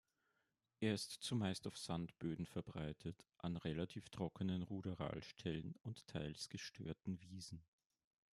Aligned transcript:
Er 0.79 0.95
ist 0.95 1.21
zumeist 1.21 1.67
auf 1.67 1.77
Sandböden 1.77 2.47
verbreitet, 2.47 3.23
an 3.37 3.55
relativ 3.55 4.09
trockenen 4.09 4.63
Ruderalstellen 4.63 5.75
und 5.83 6.07
teils 6.07 6.49
gestörten 6.49 7.21
Wiesen. 7.21 7.61